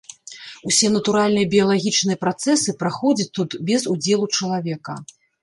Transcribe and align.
Усе 0.69 0.87
натуральныя 0.95 1.47
біялагічныя 1.51 2.21
працэсы 2.23 2.75
праходзяць 2.81 3.29
тут 3.41 3.49
без 3.69 3.87
удзелу 3.93 4.25
чалавека. 4.41 4.99